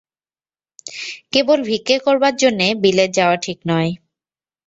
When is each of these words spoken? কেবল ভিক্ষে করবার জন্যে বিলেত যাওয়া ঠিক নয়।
কেবল 1.31 1.59
ভিক্ষে 1.63 1.97
করবার 1.99 2.33
জন্যে 2.35 2.67
বিলেত 2.83 3.11
যাওয়া 3.13 3.37
ঠিক 3.37 3.59
নয়। 3.67 3.91